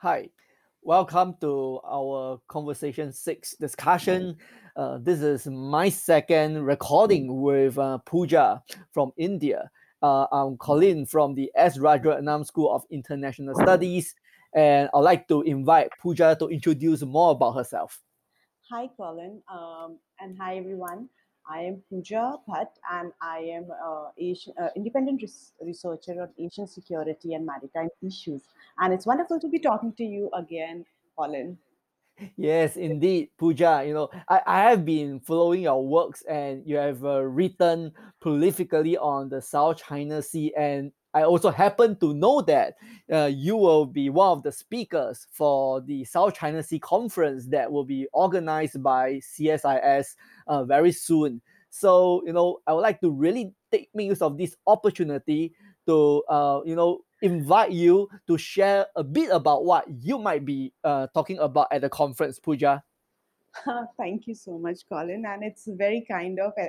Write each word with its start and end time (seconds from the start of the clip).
Hi, 0.00 0.28
welcome 0.82 1.36
to 1.40 1.80
our 1.82 2.38
conversation 2.48 3.14
six 3.14 3.56
discussion. 3.58 4.36
Uh, 4.76 4.98
this 5.00 5.22
is 5.22 5.46
my 5.46 5.88
second 5.88 6.64
recording 6.64 7.40
with 7.40 7.78
uh, 7.78 7.96
Pooja 8.04 8.62
from 8.92 9.12
India. 9.16 9.70
Uh, 10.02 10.26
I'm 10.30 10.58
Colin 10.58 11.06
from 11.06 11.34
the 11.34 11.50
S. 11.54 11.78
Rajaratnam 11.78 12.44
School 12.44 12.74
of 12.74 12.84
International 12.90 13.54
Studies, 13.54 14.14
and 14.54 14.90
I'd 14.92 15.00
like 15.00 15.28
to 15.28 15.40
invite 15.40 15.88
Pooja 16.02 16.36
to 16.40 16.48
introduce 16.48 17.00
more 17.00 17.30
about 17.30 17.52
herself. 17.52 17.98
Hi, 18.70 18.90
Colin, 18.98 19.40
um, 19.50 19.98
and 20.20 20.36
hi, 20.38 20.58
everyone. 20.58 21.08
I 21.48 21.60
am 21.60 21.82
Pooja 21.88 22.38
Bhatt, 22.48 22.68
and 22.90 23.12
I 23.20 23.38
am 23.38 23.66
uh, 23.70 24.08
Asian, 24.18 24.52
uh, 24.60 24.68
independent 24.74 25.22
res- 25.22 25.52
researcher 25.60 26.20
on 26.20 26.28
Asian 26.38 26.66
security 26.66 27.34
and 27.34 27.46
maritime 27.46 27.88
issues. 28.02 28.42
And 28.78 28.92
it's 28.92 29.06
wonderful 29.06 29.38
to 29.40 29.48
be 29.48 29.58
talking 29.58 29.92
to 29.94 30.04
you 30.04 30.30
again, 30.34 30.84
Colin. 31.16 31.58
Yes, 32.36 32.76
indeed, 32.76 33.28
Pooja. 33.38 33.84
You 33.86 33.94
know, 33.94 34.08
I, 34.28 34.40
I 34.46 34.70
have 34.70 34.84
been 34.84 35.20
following 35.20 35.62
your 35.62 35.86
works, 35.86 36.22
and 36.22 36.62
you 36.66 36.76
have 36.76 37.04
uh, 37.04 37.22
written 37.22 37.92
prolifically 38.24 38.96
on 39.00 39.28
the 39.28 39.40
South 39.42 39.82
China 39.86 40.22
Sea. 40.22 40.52
And 40.56 40.92
I 41.16 41.22
also 41.22 41.50
happen 41.50 41.96
to 42.00 42.12
know 42.12 42.42
that 42.42 42.74
uh, 43.10 43.30
you 43.32 43.56
will 43.56 43.86
be 43.86 44.10
one 44.10 44.32
of 44.32 44.42
the 44.42 44.52
speakers 44.52 45.26
for 45.32 45.80
the 45.80 46.04
South 46.04 46.34
China 46.34 46.62
Sea 46.62 46.78
conference 46.78 47.46
that 47.46 47.72
will 47.72 47.84
be 47.84 48.06
organized 48.12 48.82
by 48.82 49.14
CSIS 49.14 50.14
uh, 50.46 50.64
very 50.64 50.92
soon. 50.92 51.40
So, 51.70 52.22
you 52.26 52.34
know, 52.34 52.58
I 52.66 52.74
would 52.74 52.82
like 52.82 53.00
to 53.00 53.10
really 53.10 53.54
take 53.72 53.88
use 53.94 54.20
of 54.20 54.36
this 54.36 54.56
opportunity 54.66 55.54
to, 55.86 56.22
uh, 56.28 56.60
you 56.66 56.76
know, 56.76 57.00
invite 57.22 57.72
you 57.72 58.10
to 58.26 58.36
share 58.36 58.84
a 58.94 59.02
bit 59.02 59.30
about 59.30 59.64
what 59.64 59.86
you 59.88 60.18
might 60.18 60.44
be 60.44 60.74
uh, 60.84 61.06
talking 61.14 61.38
about 61.38 61.68
at 61.72 61.80
the 61.80 61.88
conference, 61.88 62.38
Pooja. 62.38 62.84
Thank 63.98 64.26
you 64.26 64.34
so 64.34 64.58
much, 64.58 64.80
Colin. 64.88 65.24
And 65.26 65.42
it's 65.44 65.66
very 65.66 66.04
kind 66.08 66.38
of 66.38 66.52
uh, 66.60 66.66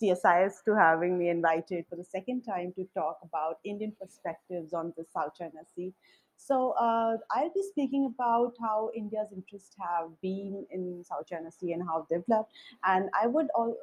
CSIS 0.00 0.64
to 0.64 0.76
having 0.76 1.18
me 1.18 1.28
invited 1.30 1.86
for 1.88 1.96
the 1.96 2.04
second 2.04 2.42
time 2.42 2.72
to 2.76 2.86
talk 2.94 3.18
about 3.22 3.58
Indian 3.64 3.92
perspectives 4.00 4.72
on 4.72 4.92
the 4.96 5.04
South 5.12 5.32
China 5.36 5.60
Sea. 5.74 5.92
So 6.36 6.72
uh, 6.80 7.16
I'll 7.32 7.52
be 7.52 7.64
speaking 7.70 8.12
about 8.14 8.52
how 8.60 8.90
India's 8.94 9.28
interests 9.34 9.74
have 9.80 10.10
been 10.22 10.64
in 10.70 11.02
South 11.04 11.26
China 11.26 11.50
Sea 11.50 11.72
and 11.72 11.82
how 11.82 12.06
developed. 12.08 12.52
And 12.84 13.10
I 13.20 13.26
would 13.26 13.48
all 13.54 13.76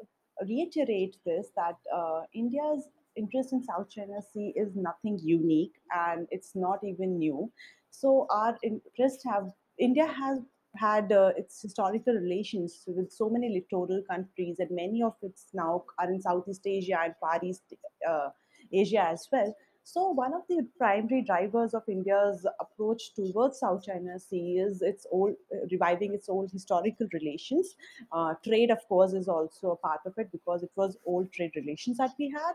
reiterate 0.47 1.17
this 1.25 1.47
that 1.55 1.75
uh, 1.93 2.21
India's 2.33 2.87
interest 3.15 3.53
in 3.53 3.63
South 3.63 3.89
China 3.89 4.21
Sea 4.33 4.53
is 4.55 4.75
nothing 4.75 5.19
unique 5.21 5.73
and 5.93 6.27
it's 6.31 6.55
not 6.55 6.79
even 6.83 7.17
new. 7.17 7.51
So 7.89 8.27
our 8.29 8.57
interests 8.63 9.23
have 9.25 9.51
India 9.77 10.05
has 10.05 10.39
had 10.75 11.11
uh, 11.11 11.31
its 11.37 11.61
historical 11.61 12.13
relations 12.13 12.83
with 12.87 13.11
so 13.11 13.29
many 13.29 13.49
littoral 13.49 14.01
countries, 14.09 14.57
and 14.59 14.69
many 14.71 15.01
of 15.03 15.15
its 15.21 15.47
now 15.53 15.83
are 15.99 16.11
in 16.11 16.21
Southeast 16.21 16.61
Asia 16.65 16.99
and 17.03 17.13
Far 17.19 17.39
East 17.43 17.73
uh, 18.07 18.29
Asia 18.71 19.03
as 19.03 19.27
well. 19.31 19.55
So, 19.87 20.09
one 20.09 20.33
of 20.33 20.41
the 20.49 20.67
primary 20.79 21.21
drivers 21.21 21.75
of 21.75 21.83
India's 21.87 22.43
approach 22.59 23.13
towards 23.13 23.59
South 23.59 23.83
China 23.85 24.19
Sea 24.19 24.57
is 24.57 24.81
its 24.81 25.05
old, 25.11 25.35
reviving 25.71 26.15
its 26.15 26.27
old 26.27 26.49
historical 26.51 27.07
relations. 27.13 27.75
Uh, 28.11 28.33
trade, 28.43 28.71
of 28.71 28.79
course, 28.87 29.13
is 29.13 29.27
also 29.27 29.71
a 29.71 29.75
part 29.75 29.99
of 30.07 30.13
it 30.17 30.31
because 30.31 30.63
it 30.63 30.71
was 30.75 30.97
old 31.05 31.31
trade 31.31 31.51
relations 31.55 31.97
that 31.97 32.15
we 32.17 32.31
had 32.31 32.53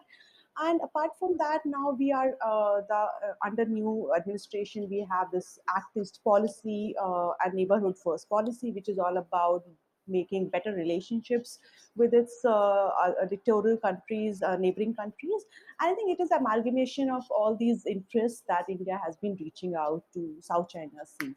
and 0.59 0.81
apart 0.83 1.11
from 1.19 1.37
that 1.39 1.61
now 1.65 1.97
we 1.99 2.13
are 2.13 2.37
uh, 2.45 2.81
the 2.89 2.95
uh, 2.95 3.35
under 3.45 3.65
new 3.65 4.13
administration 4.17 4.89
we 4.91 5.07
have 5.11 5.31
this 5.31 5.59
Act 5.77 5.97
East 5.97 6.21
policy 6.25 6.95
uh, 7.03 7.31
and 7.45 7.55
neighborhood 7.55 7.97
first 8.03 8.29
policy 8.29 8.73
which 8.73 8.89
is 8.89 8.99
all 8.99 9.17
about 9.17 9.65
making 10.09 10.49
better 10.49 10.73
relationships 10.73 11.59
with 11.97 12.13
its 12.13 12.45
uh, 12.45 12.91
littoral 13.31 13.77
countries 13.77 14.43
uh, 14.43 14.57
neighboring 14.57 14.95
countries. 14.95 15.45
And 15.81 15.93
i 15.93 15.95
think 15.95 16.19
it 16.19 16.23
is 16.23 16.31
amalgamation 16.33 17.11
of 17.11 17.25
all 17.31 17.57
these 17.57 17.87
interests 17.87 18.43
that 18.49 18.65
india 18.69 19.01
has 19.05 19.17
been 19.17 19.37
reaching 19.41 19.75
out 19.75 20.05
to 20.15 20.35
south 20.41 20.69
china 20.69 21.05
sea. 21.05 21.35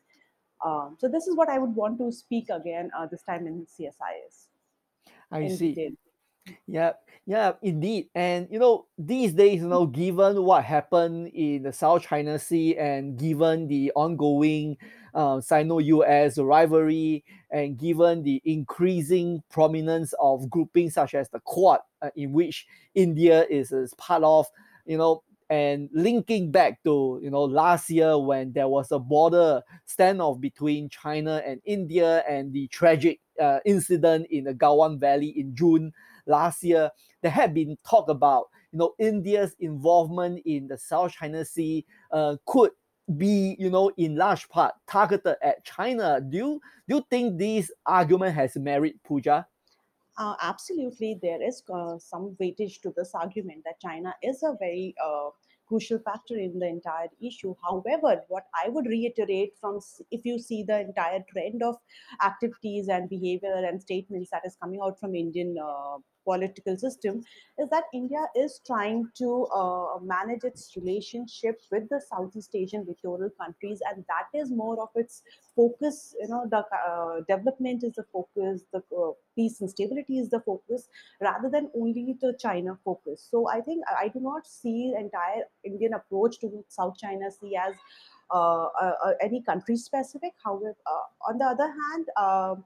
Um, 0.65 0.95
so 0.99 1.07
this 1.07 1.27
is 1.27 1.35
what 1.35 1.49
i 1.49 1.59
would 1.59 1.75
want 1.75 1.99
to 1.99 2.11
speak 2.11 2.49
again 2.49 2.89
uh, 2.97 3.05
this 3.05 3.23
time 3.23 3.47
in 3.47 3.65
csis 3.65 3.95
I 5.31 5.39
in 5.39 5.57
see. 5.57 5.73
detail 5.73 5.91
Yeah, 6.67 6.93
yeah, 7.25 7.53
indeed. 7.61 8.07
And 8.15 8.47
you 8.51 8.59
know, 8.59 8.85
these 8.97 9.33
days, 9.33 9.61
you 9.61 9.67
know, 9.67 9.85
given 9.85 10.43
what 10.43 10.63
happened 10.65 11.27
in 11.29 11.63
the 11.63 11.71
South 11.73 12.03
China 12.03 12.37
Sea 12.37 12.77
and 12.77 13.17
given 13.17 13.67
the 13.67 13.91
ongoing 13.95 14.77
uh, 15.13 15.39
Sino-US 15.39 16.37
rivalry 16.37 17.23
and 17.51 17.77
given 17.77 18.23
the 18.23 18.41
increasing 18.45 19.41
prominence 19.49 20.13
of 20.19 20.49
groupings 20.49 20.95
such 20.95 21.13
as 21.13 21.29
the 21.29 21.39
Quad, 21.39 21.79
uh, 22.01 22.09
in 22.15 22.33
which 22.33 22.65
India 22.95 23.45
is, 23.49 23.71
is 23.71 23.93
part 23.93 24.23
of, 24.23 24.47
you 24.85 24.97
know, 24.97 25.23
and 25.49 25.89
linking 25.93 26.51
back 26.51 26.81
to 26.85 27.19
you 27.21 27.29
know 27.29 27.43
last 27.43 27.89
year 27.89 28.17
when 28.17 28.53
there 28.53 28.67
was 28.69 28.91
a 28.93 28.97
border 28.97 29.61
standoff 29.87 30.39
between 30.39 30.87
China 30.89 31.43
and 31.45 31.61
India 31.65 32.23
and 32.29 32.53
the 32.53 32.65
tragic 32.69 33.19
uh, 33.41 33.59
incident 33.65 34.25
in 34.31 34.45
the 34.45 34.53
Galwan 34.53 34.99
Valley 34.99 35.33
in 35.37 35.53
June 35.53 35.91
last 36.25 36.63
year, 36.63 36.89
there 37.21 37.31
had 37.31 37.53
been 37.53 37.77
talk 37.87 38.09
about 38.09 38.45
you 38.71 38.79
know 38.79 38.93
India's 38.99 39.55
involvement 39.59 40.41
in 40.45 40.67
the 40.67 40.77
South 40.77 41.11
China 41.11 41.45
Sea 41.45 41.85
uh, 42.11 42.37
could 42.45 42.71
be 43.17 43.55
you 43.59 43.69
know 43.69 43.91
in 43.97 44.15
large 44.15 44.47
part 44.49 44.73
targeted 44.87 45.35
at 45.41 45.63
China. 45.63 46.21
Do 46.21 46.37
you 46.37 46.61
do 46.87 46.95
you 46.95 47.05
think 47.09 47.37
this 47.37 47.71
argument 47.85 48.35
has 48.35 48.55
merit, 48.55 48.95
Pooja? 49.03 49.47
Uh, 50.17 50.35
absolutely, 50.41 51.17
there 51.21 51.41
is 51.41 51.63
uh, 51.73 51.97
some 51.97 52.35
weightage 52.39 52.81
to 52.81 52.93
this 52.95 53.15
argument 53.15 53.63
that 53.65 53.79
China 53.79 54.13
is 54.21 54.43
a 54.43 54.55
very 54.59 54.93
uh, 55.03 55.29
crucial 55.67 55.97
factor 55.99 56.37
in 56.37 56.59
the 56.59 56.67
entire 56.67 57.07
issue. 57.19 57.55
However, 57.63 58.21
what 58.27 58.45
I 58.53 58.69
would 58.69 58.85
reiterate 58.85 59.53
from 59.59 59.79
if 60.11 60.23
you 60.23 60.37
see 60.37 60.63
the 60.63 60.81
entire 60.81 61.23
trend 61.31 61.63
of 61.63 61.77
activities 62.23 62.89
and 62.89 63.09
behavior 63.09 63.65
and 63.67 63.81
statements 63.81 64.29
that 64.31 64.45
is 64.45 64.55
coming 64.61 64.81
out 64.83 64.99
from 64.99 65.15
Indian 65.15 65.55
uh, 65.57 65.97
political 66.23 66.77
system 66.77 67.23
is 67.57 67.69
that 67.69 67.83
India 67.93 68.25
is 68.35 68.61
trying 68.65 69.09
to 69.17 69.45
uh, 69.55 69.99
manage 70.01 70.43
its 70.43 70.75
relationship 70.75 71.61
with 71.71 71.87
the 71.89 72.01
Southeast 72.09 72.55
Asian 72.55 72.85
littoral 72.87 73.29
countries, 73.41 73.79
and 73.89 74.03
that 74.07 74.37
is 74.37 74.51
more 74.51 74.81
of 74.81 74.89
its 74.95 75.23
focus. 75.55 76.15
You 76.21 76.27
know, 76.29 76.47
the 76.49 76.63
uh, 76.89 77.21
development 77.27 77.83
is 77.83 77.93
the 77.93 78.05
focus, 78.11 78.63
the 78.71 78.81
uh, 78.97 79.11
peace 79.35 79.61
and 79.61 79.69
stability 79.69 80.19
is 80.19 80.29
the 80.29 80.41
focus, 80.41 80.89
rather 81.21 81.49
than 81.49 81.69
only 81.75 82.17
the 82.21 82.33
China 82.39 82.77
focus. 82.83 83.27
So 83.29 83.47
I 83.49 83.61
think 83.61 83.83
I 84.03 84.07
do 84.07 84.19
not 84.19 84.47
see 84.47 84.93
entire 84.97 85.43
Indian 85.63 85.93
approach 85.93 86.39
to 86.39 86.63
South 86.69 86.97
China 86.97 87.31
Sea 87.31 87.55
as 87.57 87.75
uh, 88.31 88.67
any 89.21 89.41
country 89.41 89.77
specific. 89.77 90.33
However, 90.43 90.75
uh, 90.85 91.29
on 91.29 91.37
the 91.37 91.45
other 91.45 91.67
hand, 91.67 92.05
um, 92.17 92.63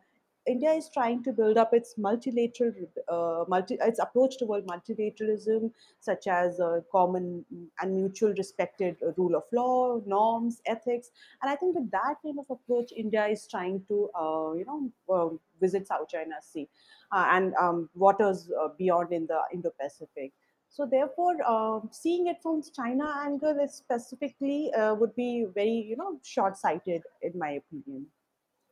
India 0.48 0.72
is 0.72 0.90
trying 0.94 1.24
to 1.24 1.32
build 1.32 1.58
up 1.58 1.74
its 1.74 1.98
multilateral, 1.98 2.74
uh, 3.10 3.44
multi, 3.48 3.78
its 3.82 4.00
approach 4.00 4.38
toward 4.38 4.66
multilateralism, 4.66 5.72
such 6.00 6.28
as 6.28 6.60
uh, 6.60 6.80
common 6.92 7.46
and 7.82 7.96
mutual 7.96 8.34
respected 8.38 8.96
rule 9.18 9.36
of 9.36 9.44
law, 9.52 10.00
norms, 10.06 10.62
ethics, 10.66 11.12
and 11.42 11.52
I 11.52 11.56
think 11.56 11.76
with 11.76 11.92
that 11.92 12.16
kind 12.24 12.40
of 12.40 12.46
approach, 12.50 12.92
India 12.96 13.28
is 13.28 13.48
trying 13.48 13.84
to, 13.90 14.10
uh, 14.16 14.54
you 14.54 14.66
know, 14.66 14.92
uh, 15.14 15.30
visit 15.60 15.88
South 15.88 16.08
China 16.10 16.36
Sea 16.42 16.68
uh, 17.12 17.28
and 17.32 17.54
um, 17.56 17.90
waters 17.96 18.50
uh, 18.60 18.70
beyond 18.78 19.12
in 19.12 19.28
the 19.28 19.40
Indo-Pacific. 19.54 20.32
So 20.70 20.86
therefore, 20.86 21.36
uh, 21.46 21.80
seeing 21.92 22.28
it 22.28 22.38
from 22.42 22.62
China 22.76 23.12
angle 23.26 23.66
specifically 23.68 24.72
uh, 24.74 24.94
would 24.96 25.16
be 25.16 25.46
very, 25.54 25.86
you 25.90 25.96
know, 25.96 26.20
short-sighted 26.24 27.02
in 27.22 27.34
my 27.38 27.52
opinion. 27.62 28.08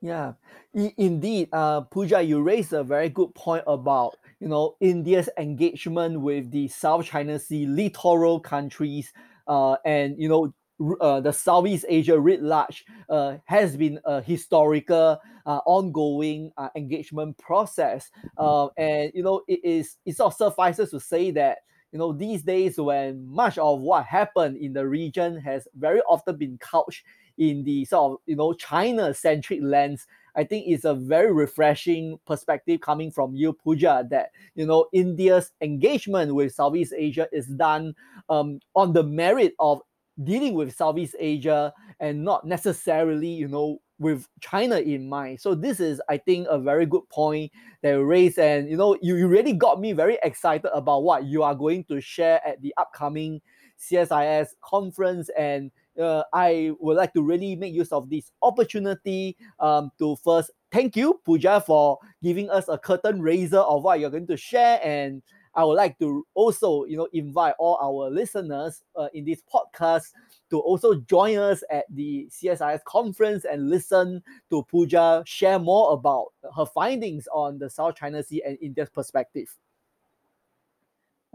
Yeah, 0.06 0.34
I- 0.78 0.94
indeed. 0.98 1.50
Uh, 1.52 1.82
Pooja, 1.82 2.22
you 2.22 2.42
raised 2.42 2.74
a 2.74 2.84
very 2.84 3.10
good 3.10 3.34
point 3.34 3.64
about 3.66 4.18
you 4.40 4.48
know 4.48 4.76
India's 4.80 5.30
engagement 5.38 6.22
with 6.22 6.52
the 6.52 6.68
South 6.68 7.06
China 7.06 7.40
Sea 7.40 7.66
littoral 7.66 8.40
countries, 8.40 9.12
uh, 9.48 9.78
and 9.84 10.16
you 10.22 10.30
know 10.30 10.54
uh, 11.02 11.22
the 11.22 11.32
Southeast 11.34 11.86
Asia 11.90 12.20
writ 12.20 12.44
large 12.44 12.86
uh, 13.10 13.38
has 13.46 13.76
been 13.78 14.00
a 14.06 14.22
historical, 14.22 15.18
uh, 15.48 15.60
ongoing 15.66 16.52
uh, 16.58 16.70
engagement 16.76 17.38
process. 17.40 18.12
Uh, 18.38 18.68
and 18.78 19.12
you 19.16 19.24
know 19.24 19.42
it 19.48 19.62
is 19.64 19.98
it 20.06 20.16
sort 20.18 20.34
of 20.34 20.38
suffices 20.38 20.92
to 20.92 21.00
say 21.00 21.32
that 21.32 21.60
you 21.92 21.98
know 21.98 22.14
these 22.14 22.44
days 22.44 22.78
when 22.78 23.26
much 23.28 23.58
of 23.58 23.80
what 23.80 24.06
happened 24.06 24.58
in 24.58 24.74
the 24.74 24.86
region 24.86 25.38
has 25.40 25.68
very 25.76 26.02
often 26.02 26.38
been 26.38 26.58
couched 26.60 27.04
in 27.38 27.64
the 27.64 27.86
sort 27.86 28.14
of 28.14 28.18
you 28.26 28.36
know 28.36 28.54
China 28.54 29.14
centric 29.14 29.60
lens, 29.62 30.08
I 30.36 30.44
think 30.44 30.66
it's 30.68 30.86
a 30.86 30.94
very 30.94 31.32
refreshing 31.32 32.20
perspective 32.26 32.82
coming 32.82 33.12
from 33.12 33.36
you, 33.36 33.54
Pooja, 33.54 34.06
that 34.10 34.32
you 34.56 34.66
know 34.66 34.88
India's 34.94 35.52
engagement 35.62 36.34
with 36.36 36.54
Southeast 36.54 36.94
Asia 36.98 37.28
is 37.32 37.48
done 37.48 37.94
um, 38.30 38.60
on 38.76 38.94
the 38.94 39.04
merit 39.04 39.54
of 39.60 39.82
dealing 40.24 40.54
with 40.54 40.76
Southeast 40.76 41.16
Asia 41.20 41.74
and 42.00 42.24
not 42.24 42.46
necessarily, 42.46 43.28
you 43.28 43.48
know, 43.48 43.80
with 44.00 44.28
China 44.42 44.78
in 44.78 45.08
mind. 45.08 45.40
So 45.40 45.56
this 45.56 45.80
is, 45.80 46.02
I 46.10 46.18
think, 46.18 46.48
a 46.50 46.60
very 46.60 46.86
good 46.86 47.08
point 47.10 47.52
that 47.82 47.92
you 47.92 48.04
raised. 48.04 48.40
And 48.40 48.70
you 48.70 48.78
know, 48.78 48.98
you, 49.02 49.16
you 49.16 49.28
really 49.28 49.54
got 49.54 49.80
me 49.80 49.94
very 49.94 50.18
excited 50.24 50.70
about 50.74 51.04
what 51.04 51.26
you 51.26 51.44
are 51.44 51.56
going 51.56 51.86
to 51.86 52.02
share 52.02 52.46
at 52.46 52.62
the 52.62 52.74
upcoming 52.78 53.42
CSIS 53.80 54.48
conference. 54.64 55.30
And 55.38 55.72
uh, 56.02 56.24
I 56.34 56.72
would 56.80 56.98
like 56.98 57.14
to 57.14 57.22
really 57.22 57.56
make 57.56 57.74
use 57.74 57.92
of 57.92 58.10
this 58.10 58.32
opportunity 58.42 59.38
um, 59.60 59.92
to 60.00 60.16
first 60.18 60.52
thank 60.72 60.96
you, 60.96 61.22
Pooja, 61.26 61.62
for 61.62 61.98
giving 62.22 62.50
us 62.50 62.68
a 62.68 62.78
curtain 62.78 63.22
raiser 63.22 63.60
of 63.60 63.84
what 63.84 64.00
you're 64.00 64.10
going 64.10 64.28
to 64.28 64.38
share. 64.38 64.80
And 64.84 65.22
I 65.56 65.64
would 65.64 65.76
like 65.76 65.98
to 66.00 66.28
also, 66.34 66.84
you 66.84 66.98
know, 66.98 67.08
invite 67.14 67.54
all 67.58 67.80
our 67.82 68.10
listeners 68.10 68.84
uh, 68.98 69.08
in 69.14 69.24
this 69.24 69.42
podcast 69.52 70.12
to 70.50 70.60
also 70.60 70.96
join 70.96 71.38
us 71.38 71.64
at 71.72 71.86
the 71.90 72.28
CSIS 72.30 72.84
conference 72.84 73.46
and 73.46 73.70
listen 73.70 74.22
to 74.50 74.64
Pooja 74.64 75.24
share 75.26 75.60
more 75.60 75.94
about 75.94 76.34
her 76.56 76.66
findings 76.66 77.26
on 77.34 77.58
the 77.58 77.70
South 77.70 77.96
China 77.96 78.22
Sea 78.22 78.44
and 78.46 78.58
India's 78.62 78.90
perspective. 78.90 79.56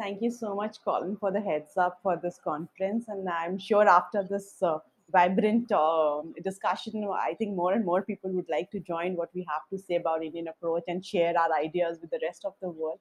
Thank 0.01 0.23
you 0.23 0.31
so 0.31 0.55
much, 0.55 0.83
Colin, 0.83 1.17
for 1.21 1.31
the 1.31 1.43
heads 1.43 1.77
up 1.77 1.99
for 2.03 2.19
this 2.23 2.41
conference. 2.43 3.09
And 3.09 3.29
I'm 3.29 3.59
sure 3.59 3.87
after 3.87 4.23
this 4.23 4.63
uh, 4.63 4.79
vibrant 5.13 5.71
uh, 5.71 6.23
discussion, 6.43 7.07
I 7.13 7.35
think 7.35 7.55
more 7.55 7.75
and 7.75 7.85
more 7.85 8.01
people 8.01 8.31
would 8.33 8.49
like 8.49 8.71
to 8.71 8.81
join 8.81 9.15
what 9.15 9.29
we 9.35 9.47
have 9.51 9.69
to 9.69 9.79
say 9.79 9.97
about 9.97 10.25
Indian 10.25 10.49
approach 10.49 10.85
and 10.89 11.05
share 11.05 11.39
our 11.39 11.53
ideas 11.55 11.99
with 12.01 12.11
the 12.11 12.21
rest 12.23 12.47
of 12.47 12.55
the 12.63 12.71
world. 12.71 12.99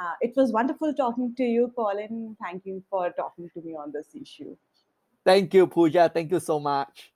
Uh, 0.00 0.14
it 0.22 0.32
was 0.36 0.50
wonderful 0.50 0.94
talking 0.94 1.34
to 1.36 1.44
you, 1.44 1.70
Colin. 1.76 2.34
Thank 2.42 2.64
you 2.64 2.82
for 2.88 3.10
talking 3.10 3.50
to 3.52 3.60
me 3.60 3.74
on 3.74 3.92
this 3.92 4.06
issue. 4.18 4.56
Thank 5.26 5.52
you, 5.52 5.66
Pooja. 5.66 6.10
Thank 6.14 6.32
you 6.32 6.40
so 6.40 6.58
much. 6.58 7.12